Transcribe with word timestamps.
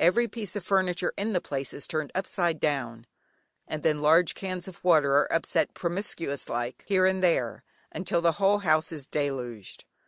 Every 0.00 0.26
piece 0.26 0.56
of 0.56 0.64
furniture 0.66 1.14
in 1.16 1.32
the 1.32 1.40
place 1.40 1.72
is 1.72 1.86
turned 1.86 2.10
upside 2.12 2.58
down, 2.58 3.06
and 3.68 3.84
then 3.84 4.00
large 4.00 4.34
cans 4.34 4.66
of 4.66 4.82
water 4.82 5.14
are 5.14 5.32
upset 5.32 5.74
"promiscuous 5.74 6.48
like" 6.48 6.82
here 6.88 7.06
and 7.06 7.22
there, 7.22 7.62
until 7.92 8.20
the 8.20 8.32
whole 8.42 8.58
house 8.58 8.90
is 8.90 9.06
deluged. 9.06 9.84